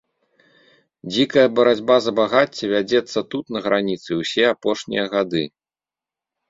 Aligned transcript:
Дзікая 1.13 1.43
барацьба 1.59 1.95
за 2.05 2.11
багацце 2.21 2.63
вядзецца 2.75 3.19
тут, 3.35 3.45
на 3.59 3.65
граніцы, 3.67 4.09
усе 4.21 4.43
апошнія 4.55 5.03
гады. 5.15 5.43